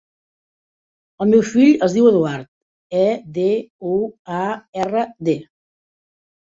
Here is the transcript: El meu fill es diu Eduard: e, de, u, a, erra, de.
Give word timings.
El 1.25 1.29
meu 1.33 1.43
fill 1.49 1.85
es 1.89 1.97
diu 1.97 2.09
Eduard: 2.13 2.49
e, 3.05 3.07
de, 3.39 3.47
u, 3.93 4.01
a, 4.43 4.45
erra, 4.89 5.07
de. 5.31 5.39